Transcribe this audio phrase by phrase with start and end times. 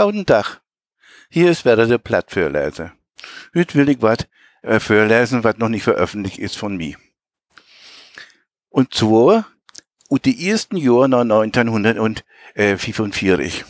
[0.00, 0.60] Guten Tag.
[1.28, 2.92] Hier ist wieder der Plattförleser.
[3.52, 4.28] Heute will ich was
[4.62, 6.94] äh, vorlesen, was noch nicht veröffentlicht ist von mir.
[8.68, 9.48] Und zwar,
[10.08, 13.64] und die ersten Jahre nach 1945.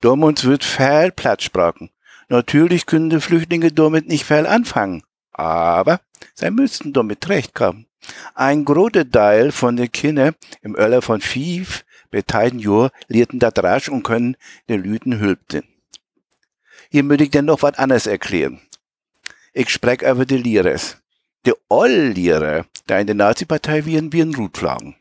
[0.00, 1.90] Damals wird viel Platz sprachen.
[2.28, 5.02] Natürlich können die Flüchtlinge damit nicht viel anfangen.
[5.32, 6.00] Aber
[6.34, 7.88] sie müssten damit zurechtkommen.
[8.36, 13.88] Ein großer Teil von den Kindern im Öller von fünf beteiligten Jahr lehrten da rasch
[13.88, 14.36] und können
[14.68, 15.64] den Lüten hülpten.
[16.90, 18.60] Hier möchte ich denn noch was anderes erklären.
[19.52, 20.98] Ich sprech über die Lehrers.
[21.46, 24.96] Die All-Lehrer, der in der Nazi-Partei wären, wie ein Rutflagen.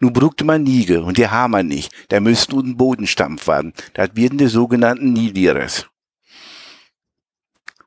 [0.00, 1.92] Nu brugte man Niege und die haben wir nicht.
[2.08, 3.72] Da müssten un Bodenstampf werden.
[3.94, 5.86] Das werden die sogenannten Niedlehrers.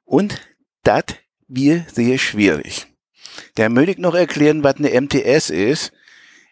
[0.06, 0.42] Und
[0.84, 1.04] das
[1.48, 2.88] wir sehr schwierig.
[3.56, 5.92] Da möchte ich noch erklären, was eine MTS ist.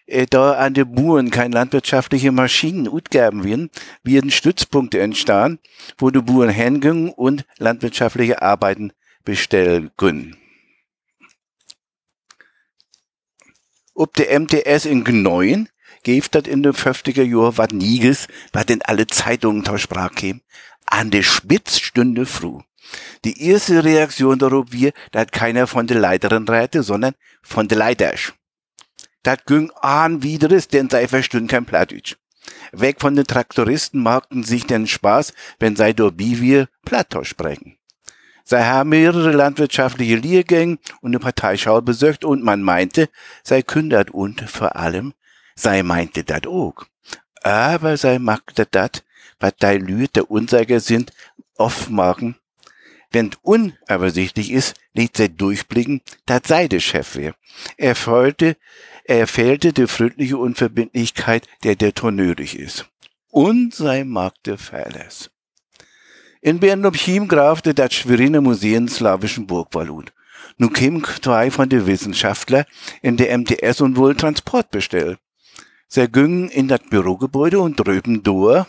[0.08, 3.72] Äh, da an den Buren kein landwirtschaftliche Maschinen utgaben werden,
[4.04, 5.60] werden Stützpunkte entstehen,
[5.98, 8.92] wo die Buren hingehen und landwirtschaftliche Arbeiten
[9.24, 10.38] bestellen können.
[13.96, 15.70] Ob der MTS in Gneuen
[16.04, 20.42] gibt das in den 50er Jahren was Nieges, was in alle Zeitungen zur Sprache käme,
[20.86, 22.60] an der Spitzstunde früh.
[23.24, 28.34] Die erste Reaktion darauf wir, dass keiner von der Leiterin räte, sondern von der Leiters.
[29.26, 32.16] Das ging an wiederes, denn sei verstünd kein Plattdeutsch.
[32.72, 37.76] Weg von den Traktoristen magten sich den Spaß, wenn sei wie wir Plattdeutsch sprechen.
[38.44, 43.10] Sei haben mehrere landwirtschaftliche Lehrgänge und eine Parteischau besucht und man meinte,
[43.44, 45.16] sei kündert und vor allem,
[45.56, 46.86] sei meinte dat auch.
[47.42, 49.04] Aber sei magte dat,
[49.40, 51.12] was dei Lüte der Unsager sind,
[51.58, 52.36] oft machen,
[53.16, 57.34] wenn unübersichtlich ist, nicht sei durchblicken, dat sei der Chef wär.
[57.78, 58.58] Er fehlte,
[59.06, 62.86] er fehlte die freundliche Unverbindlichkeit, der der tonörig ist.
[63.32, 65.32] Und sei magte Fehles.
[66.42, 70.12] In Bernobchim grafte das Schweriner Museum slawischen Burgvalut.
[70.58, 72.66] Nun kämen zwei von den Wissenschaftlern
[73.02, 75.20] in der MTS und wohl Transport bestellt.
[75.88, 78.66] Sie gingen in das Bürogebäude und drüben durch,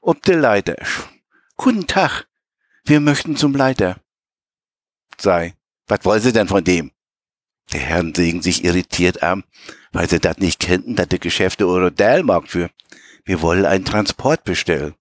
[0.00, 0.76] ob der Leiter.
[1.56, 2.26] Guten Tag,
[2.84, 4.00] wir möchten zum Leiter.
[5.18, 5.54] Sei,
[5.86, 6.90] was wollen Sie denn von dem?
[7.72, 9.44] Der Herrn sehen sich irritiert an,
[9.92, 12.70] weil sie das nicht kennten, dass der Geschäfte Orodell mag für.
[13.24, 14.94] Wir wollen einen Transport bestellen.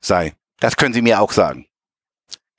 [0.00, 1.66] Sei, das können Sie mir auch sagen.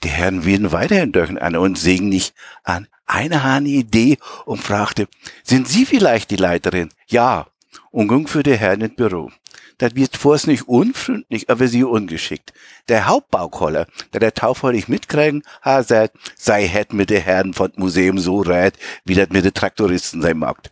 [0.04, 2.34] Die Herren werden weiterhin dürfen an und sehen nicht
[2.64, 2.88] an.
[3.06, 5.08] Eine eine Idee und fragte,
[5.44, 6.90] sind Sie vielleicht die Leiterin?
[7.08, 7.48] Ja.
[7.92, 9.32] Und ging für die Herren ins Büro.
[9.78, 12.54] Das wird vor's nicht unfreundlich, aber sie ungeschickt.
[12.88, 18.18] Der Hauptbaukoller, der der taufheulig mitkriegen, ha sagt, sei het mit den Herren von Museum
[18.18, 20.70] so rät, wie das mit den Traktoristen sein mag.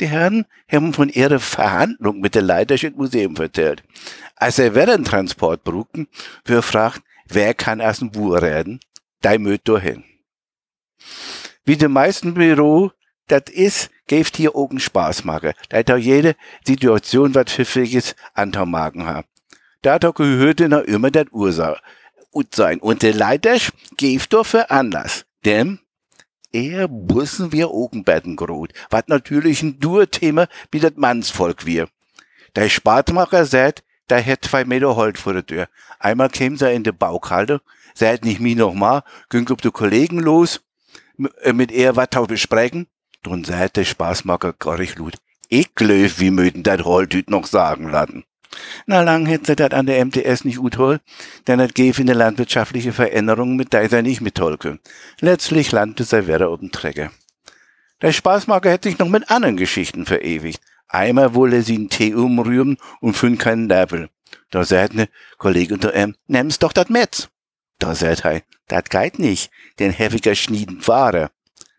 [0.00, 3.84] Die Herren haben von ihrer Verhandlung mit der Leiterschaft Museum vertellt.
[4.34, 6.08] Als er während Transport brugten,
[6.44, 8.80] wir fragt, wer kann aus dem Buhr reden?
[9.20, 10.04] Da möt hin.
[11.64, 12.90] Wie die meisten Büro,
[13.28, 15.52] das ist, geeft hier oben Spaß machen.
[15.68, 19.26] Da hat auch jede Situation was Pfiffiges anzumachen haben.
[19.82, 21.80] Da hat auch gehört noch immer das Ursache
[22.34, 22.80] gut sein.
[22.80, 23.56] Und der Leiter
[23.96, 25.24] geeft doch für Anlass.
[25.44, 25.78] Denn
[26.52, 31.88] er bussen wir Ogenbetten grot, was natürlich ein Dur-Thema wie das Mannsvolk wir.
[32.54, 35.68] Der Spartmacher sagt, da hätt zwei Meter Holz vor der Tür.
[35.98, 37.62] Einmal käm sie in de Baukalte,
[37.94, 40.60] seid nicht mi noch mal, ging ob de Kollegen los,
[41.42, 42.86] äh, mit er tau besprechen.
[43.24, 45.16] Drum seid der Spaßmacher gar ich lud.
[45.48, 48.24] Ich glöf, wie möten dat Holtüt noch sagen lassen.
[48.86, 51.00] Na lang hätt sie dat an der MTS nicht gut hol,
[51.46, 54.78] denn dat gäf in der landwirtschaftliche Veränderung mit der sei nicht mit können.
[55.20, 57.10] Letztlich landete sei wieder oben Träger.
[58.02, 60.60] Der Spaßmacher hätte sich noch mit anderen Geschichten verewigt.
[60.88, 64.10] Einmal wolle sie einen Tee umrühren und fünf keinen Level.
[64.50, 67.28] Da sagt ne Kollege unter ihm, nimm's doch dat Metz.
[67.78, 71.30] Da sagt er, dat geht nicht, den heftiger Schnieden fahre.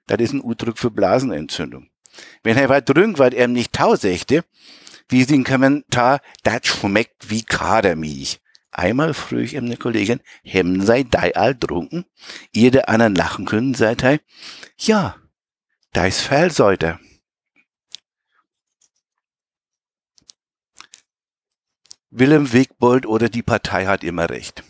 [0.07, 1.89] Dat is ein Udruck für Blasenentzündung.
[2.43, 4.43] Wenn er was drüngt, weil er nicht tausächte,
[5.09, 8.39] wie sie in Kommentar, dat schmeckt wie Kadermilch.
[8.71, 12.05] Einmal früh ich ihm ne Kollegin, hem sei dei all drunken,
[12.51, 14.19] ihr der anderen lachen können, seid er,
[14.77, 15.15] ja,
[15.93, 16.99] da is Fellsäuter.
[22.09, 24.63] Willem Wigbold oder die Partei hat immer recht.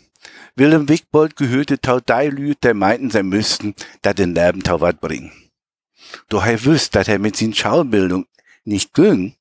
[0.58, 2.30] Willem Wigbold gehörte tau Taudei
[2.62, 5.30] der meinten, sie müssten da den Leben tau wat bringen.
[6.30, 8.26] Doch er wüsst, dass er mit sin Schaubildung
[8.64, 9.36] nicht ging,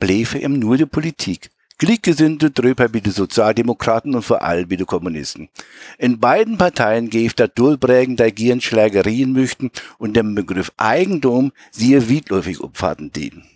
[0.00, 1.50] bläfe ihm nur die Politik.
[1.78, 5.50] Gleichgesinnte drüber wie die Sozialdemokraten und vor allem wie die Kommunisten.
[5.98, 12.08] In beiden Parteien gäf dat Durchbrägen der Gieren Schlägerien möchten und dem Begriff Eigentum sehr
[12.08, 13.46] wiedläufig Upfahrten dienen.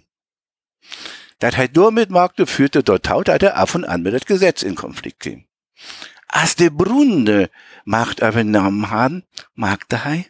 [1.41, 4.27] Dat halt nur mit Markte führte dort taut, dass er ab und an mit das
[4.27, 5.47] Gesetz in Konflikt ging.
[6.32, 7.50] Als der Brunde
[7.85, 9.25] Macht übernommen haben,
[9.55, 10.25] mag daheim,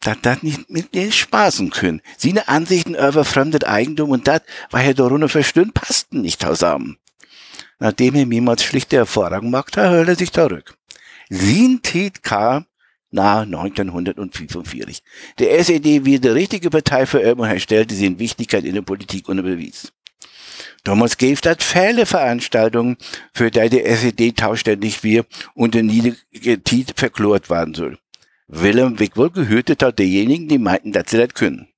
[0.00, 2.00] dass das nicht mit dir spaßen können.
[2.16, 6.98] Seine Ansichten über fremdes Eigentum und das, was er darunter verstehen, passten nicht zusammen.
[7.78, 10.78] Nachdem er niemals schlichte Erfahrung macht, erhöht er sich zurück.
[11.28, 12.66] Sin Tit kam
[13.10, 15.02] nach 1945.
[15.38, 18.74] Der SED wird die richtige Partei für ihn und er stellte sie in Wichtigkeit in
[18.74, 19.92] der Politik unter Beweis.
[20.84, 22.96] Damals gab das viele Veranstaltungen,
[23.32, 25.24] für die der SED tauständig wir
[25.54, 27.98] und der niedrige Tit verklort werden soll.
[28.46, 31.68] Willem Wigwohl gehörte zu derjenigen, die meinten, dass sie das können.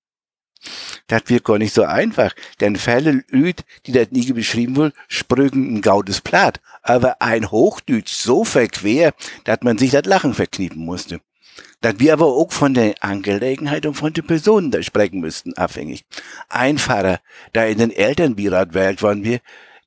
[1.07, 5.77] Das wird gar nicht so einfach, denn viele Leute, die das nie beschrieben wollen, sprügen
[5.77, 9.13] ein gaudes Platt, aber ein Hochdeutsch so verquer,
[9.45, 11.21] dass man sich das Lachen verkniepen musste.
[11.81, 16.05] Dass wir aber auch von der Angelegenheit und von den Personen da sprechen müssten, abhängig.
[16.49, 17.21] Einfacher,
[17.53, 19.41] da in den Elternbeirat wählt worden wir,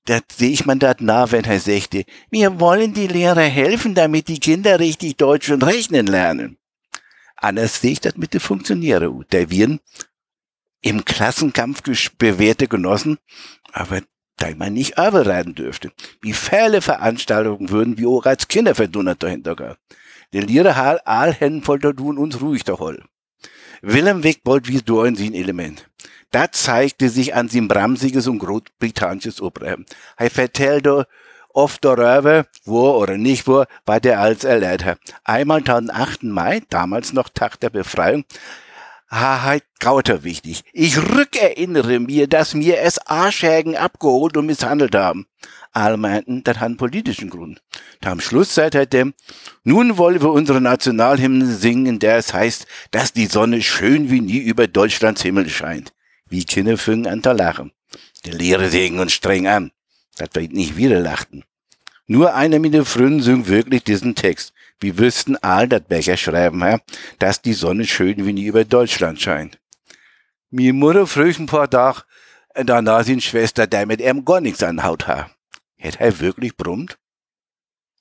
[0.05, 4.27] da sehe ich man das nah, wenn er sagte, wir wollen die Lehrer helfen, damit
[4.27, 6.57] die Kinder richtig Deutsch und rechnen lernen.
[7.35, 9.79] Anders sehe ich das mit den Funktionären, der wir
[10.81, 11.81] im Klassenkampf
[12.17, 13.17] bewährte Genossen,
[13.71, 14.01] aber
[14.37, 15.91] da man nicht überreiten dürfte.
[16.21, 19.75] Wie viele Veranstaltungen würden wir auch als Kinder verdunnert dahinter gehen.
[20.33, 23.03] Der Lehrer Hal all hen voll tun uns ruhig doch hol.
[23.81, 25.89] Willem Wegbold wie du in sein Element.
[26.31, 29.85] Da zeigte sich an sein bramsiges und großbritannisches Obrem.
[30.17, 31.07] Er vertellte
[31.53, 34.99] oft darüber, wo oder nicht wo, was er als erlebt hat.
[35.23, 36.23] Einmal am 8.
[36.23, 38.25] Mai, damals noch Tag der Befreiung,
[39.09, 40.63] Haheit Gauter wichtig.
[40.73, 45.25] Ich rückerinnere mir, dass mir es Arschägen abgeholt und misshandelt haben.
[45.71, 47.61] Alle meinten, das hat einen politischen Grund.
[48.01, 49.13] Da am Schluss seid er dem,
[49.63, 54.21] nun wollen wir unsere Nationalhymne singen, in der es heißt, dass die Sonne schön wie
[54.21, 55.93] nie über Deutschlands Himmel scheint.
[56.27, 57.71] Wie Kinder fingen an zu lachen.
[58.25, 59.71] Der Lehrer singen uns streng an,
[60.17, 61.43] dass wir nicht wieder lachten.
[62.11, 64.51] Nur einer mit den Frühen singt wirklich diesen Text.
[64.79, 66.79] Wir wüssten all, dat Becher schreiben, ja,
[67.19, 69.59] dass die Sonne schön wie nie über Deutschland scheint.
[70.49, 72.05] Mir Mutter früh ein paar Tag,
[72.55, 75.07] danach sind Schwester, der mit ihm gar nichts an Haut.
[75.77, 76.97] Hätt er wirklich brummt?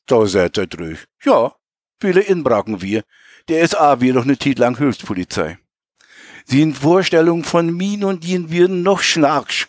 [0.07, 1.07] Da seid ihr drüch.
[1.23, 1.53] Ja,
[2.01, 3.05] viele inbracken wir.
[3.49, 5.59] Der SA wird doch ne Tit lang Hilfspolizei.
[6.47, 9.69] Sie in Vorstellung von min und dien würden noch schnarksch.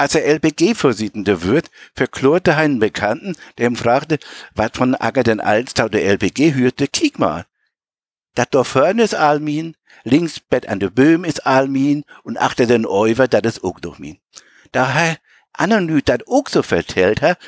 [0.00, 4.18] Als er LPG-Vorsitzender wird, verklorte einen Bekannten, der ihm fragte,
[4.54, 7.44] was von Acker denn Alstau der LPG hörte, kiek mal.
[8.34, 12.86] Dat da vorne ist Almin, links Bett an der Böhm ist Almin und achter den
[12.86, 14.16] Euver, dat ist auch doch min.
[14.72, 15.18] Daher
[15.52, 17.38] Anonyd dat auch so vertellt hat,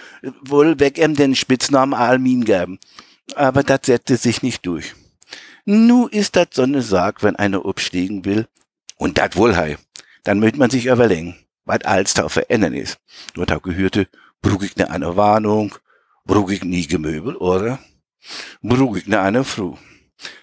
[0.42, 2.78] wohl weg ihm den Spitznamen Almin gaben.
[3.34, 4.94] Aber dat setzte sich nicht durch.
[5.64, 8.46] Nu ist dat so ne Sag, wenn einer abstiegen will.
[8.98, 9.78] Und dat wohl hei.
[10.22, 12.98] Dann möcht man sich überlegen was alles da verändern ist.
[13.34, 14.08] Dort auch gehörte,
[14.40, 15.74] brug ich ne eine Warnung,
[16.24, 17.78] brug ich nie Gemöbel, oder?
[18.62, 19.78] Brug ich ne eine Frau.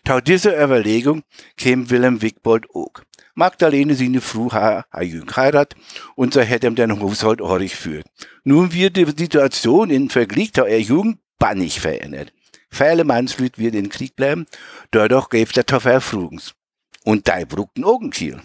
[0.03, 1.23] Tau dieser Überlegung
[1.57, 3.01] käm Willem Wigbold auch.
[3.35, 5.75] Magdalene seine Frau ha, ha jüng heirat
[6.15, 8.05] und so hätte ihm den Haushalt orig führt.
[8.43, 12.33] Nun wird die Situation in Vergleich zu er Jugend bannig verändert.
[12.69, 14.45] Viele Mannslüt wird in Krieg bleiben,
[14.91, 16.53] dadurch gäbe der Toffer Frugens.
[17.03, 18.41] Und da brugten Augenkiel.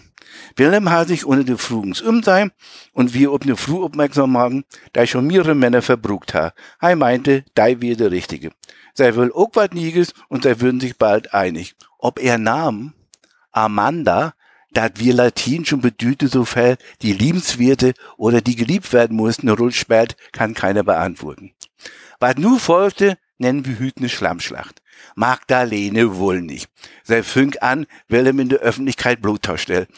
[0.55, 2.51] Wilhelm hat sich unter den Frugens umsehen
[2.93, 6.53] und wir ob ne Fru aufmerksam machen, da schon mehrere Männer verbrucht ha.
[6.79, 8.51] Er meinte, da wir der Richtige.
[8.93, 11.75] Sei will auch wat Nieges und sei würden sich bald einig.
[11.97, 12.93] Ob er nahm
[13.51, 14.33] Amanda,
[14.71, 19.71] dat wir Latin schon bedühte so viel, die liebenswerte oder die geliebt werden mussten, Rull
[19.71, 21.53] spät, kann keiner beantworten.
[22.19, 24.81] Was nu folgte, nennen wir hüt ne Schlammschlacht.
[25.15, 26.69] Magdalene wohl nicht.
[27.03, 29.89] Sei fünk an, Willem in der Öffentlichkeit Bluttausch stellt.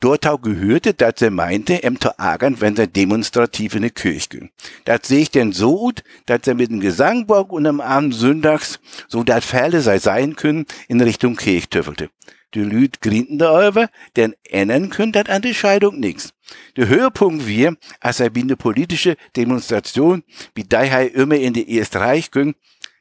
[0.00, 4.28] Dort auch gehörte, dass er meinte, em zu ärgern, wenn er demonstrativ in die Kirche
[4.28, 4.50] ging.
[4.84, 8.78] Das sehe ich denn so gut, dass er mit dem Gesangbock und am Abend Sündags,
[9.08, 12.10] so dat Fälle sei sein können, in Richtung Kirche töffelte.
[12.54, 16.32] Die Lüd grinten darüber, denn ändern können dat an die Scheidung nix.
[16.76, 20.22] Der Höhepunkt wir, als er wie eine politische Demonstration,
[20.54, 22.54] wie daher immer in die Erste Reich ging,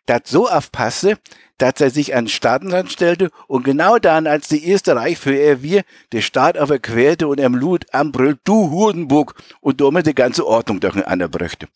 [0.08, 1.20] dat so aufpasste,
[1.58, 5.36] dass er sich an den Staatenrand stellte und genau dann, als die erste Reich für
[5.36, 10.16] er wir, der Staat aber quälte und er lud anbrüllt, du Hurenburg, und damit die
[10.16, 11.68] ganze Ordnung durcheinander brächte.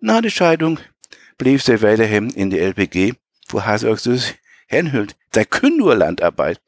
[0.00, 0.78] Nach der Scheidung
[1.36, 3.14] blieb sie weiterhin in die LPG,
[3.48, 4.16] wo Hase auch so
[4.66, 5.16] hinhüllt.
[5.34, 6.60] Sei künn nur Landarbeit.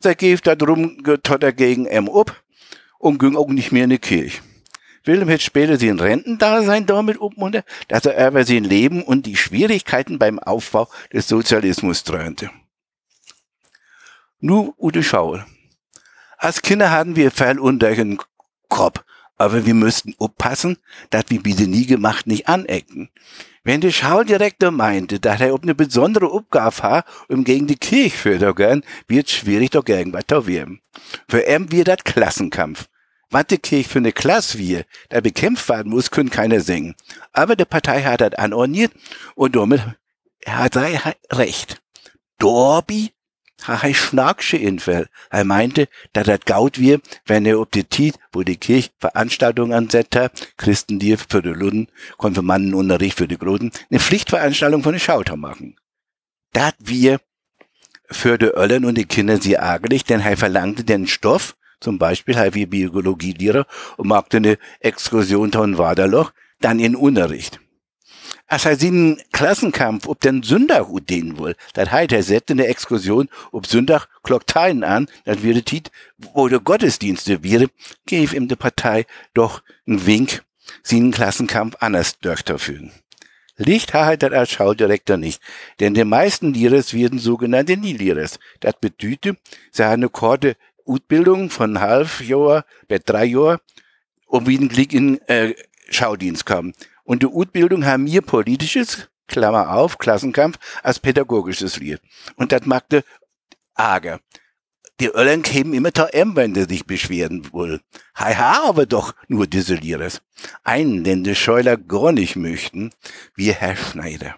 [0.00, 2.42] Sei gibt da drum getotter gegen M up
[2.98, 4.40] und ging auch nicht mehr in die Kirche.
[5.04, 10.18] Wilhelm hätte später sein Rentendasein damit ummunter, dass er über sein Leben und die Schwierigkeiten
[10.18, 12.50] beim Aufbau des Sozialismus träumte.
[14.40, 15.44] Nur Ute Schaul.
[16.36, 18.18] Als Kinder hatten wir Pfeil unter den
[18.68, 19.04] Kopf.
[19.36, 20.78] Aber wir müssten aufpassen,
[21.10, 23.10] dass wir diese nie gemacht nicht anecken.
[23.64, 28.16] Wenn der Schaudirektor meinte, dass er ob eine besondere Aufgabe hat, um gegen die Kirche
[28.16, 30.80] fördern, wird schwierig doch irgendwas da werden.
[31.28, 32.86] Für ihn wird das Klassenkampf.
[33.42, 36.94] Kirche für eine Klasse wir, da bekämpft werden muss, können keiner singen.
[37.32, 38.92] Aber die Partei hat das anordniert
[39.34, 39.82] und damit
[40.46, 41.82] hat er recht.
[42.38, 43.12] Dorbi
[43.66, 45.08] ha er schnacksche Infel.
[45.30, 49.72] Er meinte, dass das gaut wir, wenn er ob die Tiet, wo die Kirche Veranstaltungen
[49.72, 55.36] ansetzt hat, Christendier für die Luden, Konfirmandenunterricht für die Groten, eine Pflichtveranstaltung von den Schauter
[55.36, 55.76] machen.
[56.52, 57.20] Dat wir
[58.10, 62.36] für die Öllen und die Kinder sie ärgerlich, denn er verlangte den Stoff, zum Beispiel
[62.36, 67.60] halt wie Biologielehrer und machte eine Exkursion von Waderloch, dann in Unterricht.
[68.46, 72.68] Als er den Klassenkampf ob den Sonntag udehnen will, das heißt, er setzt in der
[72.68, 77.68] Exkursion ob Sonntag Glockteien an, das wäre Tit, wo der Gottesdienste wäre,
[78.06, 80.42] gebe ihm die Partei doch einen Wink,
[80.82, 82.92] sie den Klassenkampf anders durchzuführen.
[83.56, 85.40] Licht hat das als Schaudirektor nicht,
[85.78, 88.40] denn die meisten Lehrers werden sogenannte Nielehrers.
[88.58, 89.38] Das bedeutet,
[89.70, 93.60] sie haben eine korte Utbildung von halb Jahr bis drei Jahr,
[94.26, 95.54] um wieder in äh,
[95.88, 96.72] Schaudienst kommen.
[97.04, 102.00] Und die Utbildung haben wir politisches, Klammer auf, Klassenkampf, als pädagogisches Lied.
[102.36, 103.04] Und das magte
[103.74, 104.20] arger.
[105.00, 107.80] Die Öllern kämen immer da M, wenn sie sich beschweren wollen.
[108.14, 110.22] Haha, aber doch nur diese Lieres.
[110.62, 112.90] Einen, den die Scheuler gar nicht möchten,
[113.34, 114.36] wie Herr Schneider.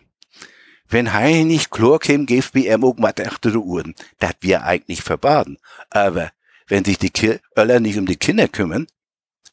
[0.89, 3.13] Wenn Hei nicht käme, gäbe wie er auch mal
[3.57, 3.95] Uhren.
[4.19, 5.59] Das wir eigentlich verbaden.
[5.91, 6.31] Aber
[6.69, 8.87] wenn sich die Öller nicht um die Kinder kümmern,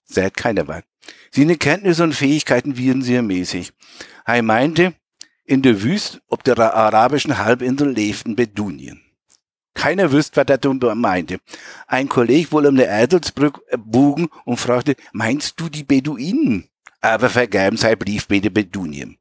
[0.06, 0.86] seid keiner weit.
[1.32, 3.74] Seine Kenntnisse und Fähigkeiten wären sehr mäßig.
[4.26, 4.94] Er meinte,
[5.46, 9.02] in der Wüste ob der arabischen Halbinsel lebten Bedunien.
[9.74, 11.40] Keiner wüsste, was er meinte.
[11.88, 16.70] Ein Kollege wohl um der Erdelsbrücke bogen und fragte, meinst du die Beduinen?
[17.02, 19.18] Aber vergaben sei Briefbede Bedunien.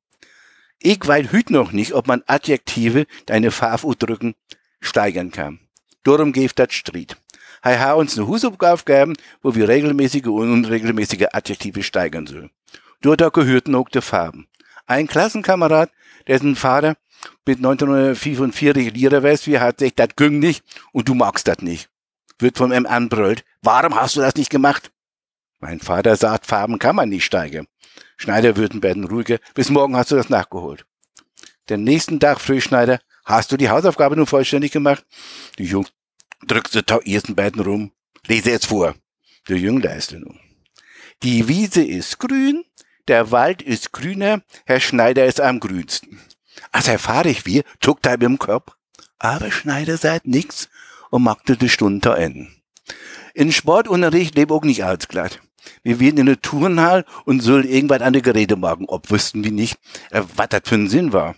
[0.85, 4.35] Ich weiß hüt noch nicht, ob man Adjektive, deine Farbausdrücken,
[4.81, 5.61] steigern kann.
[6.03, 7.17] Darum geht das Streit.
[7.63, 12.51] Er hat uns eine Hausaufgabe gegeben, wo wir regelmäßige und unregelmäßige Adjektive steigern sollen.
[13.01, 14.49] Dort gehörten auch die Farben.
[14.87, 15.91] Ein Klassenkamerad,
[16.27, 16.97] dessen Vater
[17.47, 21.91] mit 1945 Lehrer weiß, wie hat sich das ging nicht und du magst das nicht.
[22.41, 23.45] Wird von ihm anbrüllt.
[23.63, 24.91] Warum hast du das nicht gemacht?
[25.61, 27.69] Mein Vater sagt, Farben kann man nicht steigern.
[28.23, 29.39] Schneider würden werden ruhiger.
[29.55, 30.87] Bis morgen hast du das nachgeholt.
[31.69, 35.05] Den nächsten Tag früh Schneider, hast du die Hausaufgabe nun vollständig gemacht?
[35.59, 35.93] Die Jungs
[36.47, 37.91] drückt die ersten beiden rum.
[38.29, 38.95] Lese jetzt vor.
[39.49, 40.39] Der Jüngler ist nun.
[41.25, 42.65] Die Wiese ist grün,
[43.09, 46.21] der Wald ist grüner, Herr Schneider ist am grünsten.
[46.71, 48.73] Als erfahre ich wie, zuckt er dem Kopf.
[49.19, 50.69] Aber Schneider sagt nix
[51.11, 52.63] und machte die Stunde enden.
[53.35, 55.41] In Sportunterricht lebe auch nicht alles glatt.
[55.83, 59.53] Wir werden in der Turnhall und sollen irgendwann an der Geräte machen, ob wüssten wir
[59.53, 59.79] nicht,
[60.11, 61.37] äh, was das für ein Sinn war.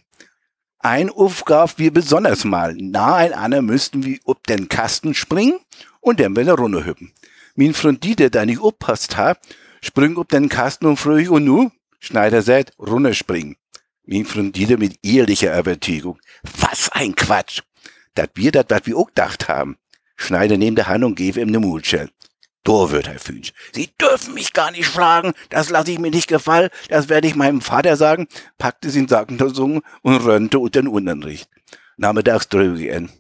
[0.78, 2.76] Ein Aufgabe wir besonders mal.
[2.78, 5.58] Na, ein einer müssten wir ob den Kasten springen
[6.00, 7.12] und dann will er runterhüppen.
[7.54, 9.38] Min Freund, die, der da nicht oppasst hat,
[9.80, 13.56] springt ob den Kasten und fröhlich und nu, Schneider sagt, runterspringen.
[14.04, 16.18] Min Freund, die, mit ehrlicher Überzeugung.
[16.42, 17.62] Was ein Quatsch.
[18.14, 19.76] Dat wir dat, was wir auch gedacht haben.
[20.16, 22.10] Schneider nehmt der Hand und gebe ihm ne Mulschell.
[22.66, 23.52] Wird Herr Fünsch.
[23.73, 27.35] Sie dürfen mich gar nicht fragen, das lasse ich mir nicht gefallen, das werde ich
[27.35, 28.26] meinem Vater sagen,
[28.59, 31.49] packte sie in Sackentasung und rönnte unter den Unterricht.
[31.97, 33.11] Nachmittags drüge ihn.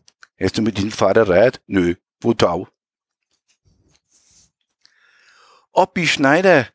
[0.40, 1.60] Hast du mit dem Vater red?
[1.66, 2.68] Nö, wo tau?
[5.72, 6.68] Ob die Schneider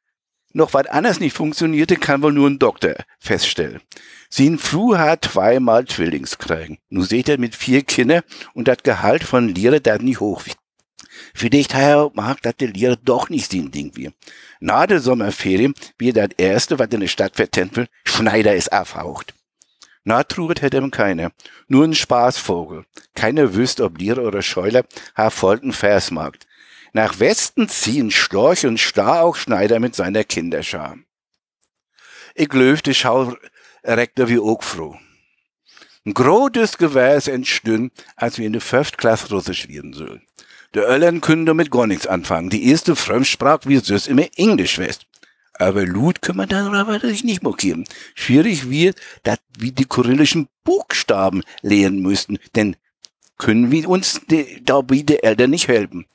[0.53, 3.81] noch was anderes nicht funktionierte, kann wohl nur ein Doktor feststellen.
[4.29, 6.79] Sie in Fru hat zweimal Zwillingskriegen.
[6.89, 8.23] Nun seht ihr mit vier Kindern
[8.53, 10.43] und das Gehalt von Lehrer das nicht hoch
[11.33, 11.73] Vielleicht
[12.13, 14.11] mag das der Lehrer doch nicht sein Ding wie.
[14.59, 19.33] Na der Sommerferien wie das erste, was in der Stadt wird, Schneider ist aufhaucht.
[20.03, 21.31] Na, truget hätte ihm keiner.
[21.67, 22.85] Nur ein Spaßvogel.
[23.15, 24.85] Keiner wüsste, ob Lehrer oder Scheuler
[25.15, 26.47] ha folgten Versmarkt.
[26.93, 30.97] Nach Westen ziehen Storch und Star auch Schneider mit seiner Kinderschar.
[32.33, 34.97] Ich löfte Schaurektor wie auch froh.
[36.05, 40.25] Ein großes Gewährs entstünn, als wir in der Fünftklasse Russisch werden sollen.
[40.73, 42.49] Der Öllern können damit gar nichts anfangen.
[42.49, 45.05] Die erste Fremdsprache wie es immer Englisch west.
[45.53, 47.85] Aber Lut können wir darüber sich nicht mokieren.
[48.15, 52.77] Schwierig wird, dass wir die kyrillischen Buchstaben lehren müssten, denn
[53.37, 56.05] können wir uns die, da wie die Eltern nicht helfen.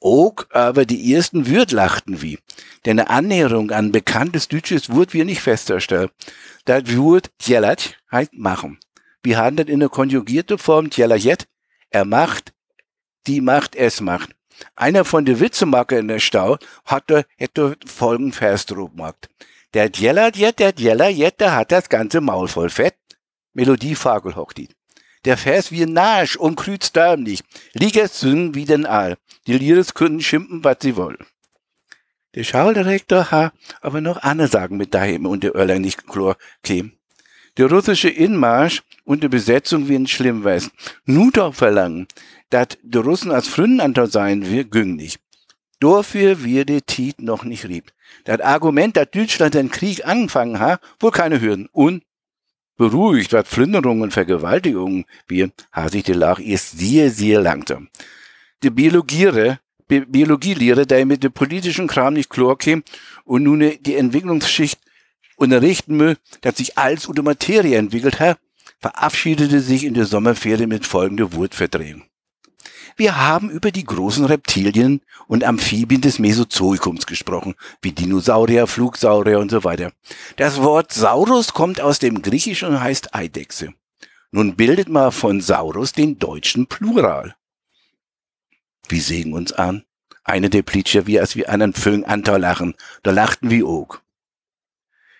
[0.00, 2.38] Auch aber die ersten Würd lachten wie.
[2.86, 6.10] Denn eine Annäherung an bekanntes deutsches Wort wir nicht feststellen.
[6.64, 8.78] Das Wort tjelat heißt machen.
[9.22, 11.48] Wir haben das in der konjugierte Form tjelajet.
[11.90, 12.52] Er macht,
[13.28, 14.30] die macht, es macht.
[14.74, 19.28] Einer von den Witzemacher in der Stau hat da, hätte folgenden Vers drauf gemacht.
[19.74, 22.96] Der Djeller, jet, der Djeller, jet, der hat das ganze Maul voll Fett.
[23.52, 24.74] Melodie Fagelhochlied.
[25.24, 27.42] Der Vers wie Nasch und krüz dämlich.
[27.74, 29.16] Liegers singen wie den Aal.
[29.46, 31.18] Die Lieres können schimpfen, was sie wollen.
[32.34, 36.97] Der Schaudirektor hat aber noch andere Sagen mit daheim und der Örler nicht chlor käm.
[37.58, 40.70] Der russische Inmarsch und die Besetzung wie ein Schlimmwest.
[41.04, 42.06] Nur doch verlangen,
[42.50, 45.20] dass die Russen als Fründenanteil sein wir güng nicht.
[45.80, 47.92] Dafür wird die Tiet noch nicht rieb.
[48.24, 51.68] Das Argument, dass Deutschland den Krieg angefangen hat, wohl keine Hürden.
[51.72, 52.04] Und
[52.76, 57.88] beruhigt, was Plünderungen und Vergewaltigungen wir, hat sich die Lach erst sehr, sehr langsam.
[58.62, 62.82] Die Biologiere, Bi Biologielehre, der mit dem politischen Kram nicht klar käme
[63.24, 64.78] und nun die Entwicklungsschicht
[65.38, 68.38] unterrichten will, dass sich alles unter Materie entwickelt hat,
[68.80, 72.04] verabschiedete sich in der Sommerferien mit folgender Wortverdrehung.
[72.96, 79.52] Wir haben über die großen Reptilien und Amphibien des Mesozoikums gesprochen, wie Dinosaurier, Flugsaurier und
[79.52, 79.92] so weiter.
[80.36, 83.72] Das Wort Saurus kommt aus dem Griechischen und heißt Eidechse.
[84.32, 87.36] Nun bildet mal von Saurus den deutschen Plural.
[88.88, 89.84] Wir sehen uns an.
[90.24, 92.74] Eine der Plitscher wie als wir einen Föhn Anteil lachen.
[93.04, 94.00] Da lachten wir auch.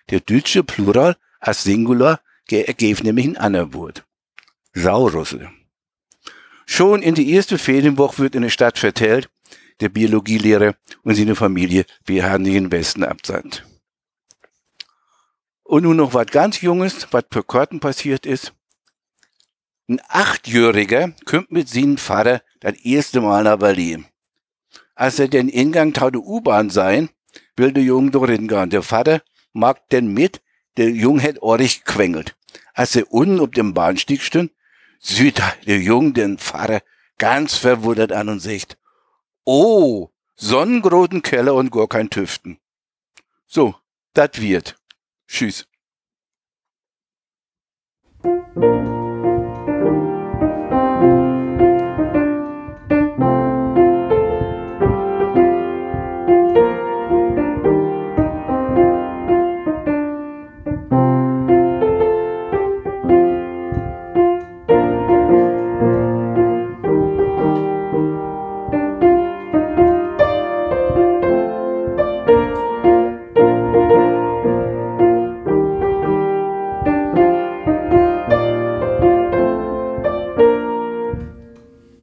[0.09, 4.05] Der deutsche Plural als Singular ergeben nämlich ein anderes Wort.
[4.73, 5.51] Saurusse.
[6.65, 9.29] Schon in die erste Ferienwoche wird in der Stadt vertellt,
[9.79, 13.65] der Biologielehrer und seine Familie, wir haben den Westen absandt.
[15.63, 18.53] Und nun noch was ganz Junges, was per Korten passiert ist.
[19.87, 24.05] Ein Achtjähriger kommt mit seinem Vater das erste Mal nach Berlin.
[24.95, 27.09] Als er den Ingang tau der U-Bahn sein,
[27.55, 28.69] will der Junge drin gehen.
[28.69, 29.21] Der Vater
[29.59, 30.41] mag denn mit,
[30.77, 32.35] der Junge hat ordentlich quengelt.
[32.73, 34.51] Als er unten auf dem Bahnstieg stund,
[34.99, 36.81] sieht der Junge den Pfarrer
[37.17, 38.77] ganz verwundert an und sagt,
[39.43, 42.59] oh, sonnengroten Keller und gar kein Tüften.
[43.45, 43.75] So,
[44.13, 44.77] dat wird.
[45.27, 45.68] Tschüss.